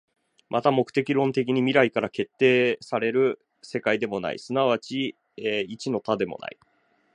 [0.49, 6.57] また目的論的に未来から決定せられる世界でもない、即ち一の多でもない。